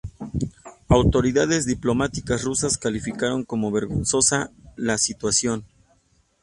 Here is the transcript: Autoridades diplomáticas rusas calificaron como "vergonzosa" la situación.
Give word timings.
Autoridades 0.89 1.67
diplomáticas 1.67 2.43
rusas 2.43 2.75
calificaron 2.79 3.43
como 3.43 3.69
"vergonzosa" 3.69 4.49
la 4.75 4.97
situación. 4.97 5.63